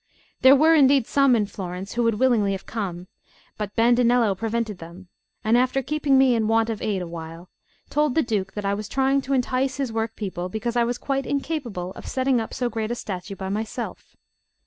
There 0.41 0.55
were 0.55 0.73
indeed 0.73 1.05
some 1.05 1.35
in 1.35 1.45
Florence 1.45 1.93
who 1.93 2.01
would 2.01 2.15
willingly 2.17 2.53
have 2.53 2.65
come, 2.65 3.07
but 3.55 3.75
Bandinello 3.75 4.33
prevented 4.33 4.79
them, 4.79 5.09
and 5.43 5.55
after 5.55 5.83
keeping 5.83 6.17
me 6.17 6.33
in 6.33 6.47
want 6.47 6.71
of 6.71 6.81
aid 6.81 7.03
awhile, 7.03 7.51
told 7.91 8.15
the 8.15 8.23
Duke 8.23 8.53
that 8.53 8.65
I 8.65 8.73
was 8.73 8.89
trying 8.89 9.21
to 9.21 9.33
entice 9.33 9.77
his 9.77 9.93
work 9.93 10.15
people 10.15 10.49
because 10.49 10.75
I 10.75 10.85
was 10.85 10.97
quite 10.97 11.27
incapable 11.27 11.91
of 11.91 12.07
setting 12.07 12.41
up 12.41 12.51
so 12.51 12.67
great 12.67 12.89
a 12.89 12.95
statue 12.95 13.35
by 13.35 13.49
myself. 13.49 14.15